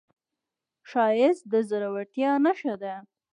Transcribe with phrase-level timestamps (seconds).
[0.89, 2.95] ښایست د زړورتیا نښه ده